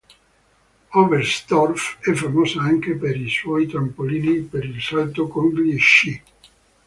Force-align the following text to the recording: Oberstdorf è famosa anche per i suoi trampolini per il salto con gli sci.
Oberstdorf 0.95 1.99
è 1.99 2.13
famosa 2.15 2.59
anche 2.63 2.95
per 2.95 3.15
i 3.15 3.29
suoi 3.29 3.67
trampolini 3.67 4.39
per 4.41 4.65
il 4.65 4.81
salto 4.81 5.27
con 5.27 5.53
gli 5.53 5.77
sci. 5.77 6.19